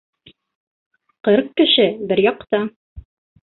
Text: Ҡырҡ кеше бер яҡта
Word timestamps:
Ҡырҡ 1.29 1.53
кеше 1.63 1.87
бер 2.13 2.25
яҡта 2.31 2.67